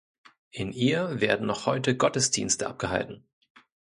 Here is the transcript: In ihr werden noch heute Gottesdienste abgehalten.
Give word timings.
In 0.49 0.71
ihr 0.71 1.19
werden 1.21 1.45
noch 1.45 1.67
heute 1.67 1.95
Gottesdienste 1.95 2.65
abgehalten. 2.65 3.23